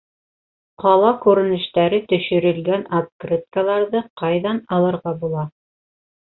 Ҡала 0.83 1.09
күренештәре 1.25 1.99
төшөрөлгән 2.13 2.87
открыткаларҙы 3.01 4.03
ҡайҙан 4.23 4.63
алырға 4.79 5.15
була? 5.23 5.47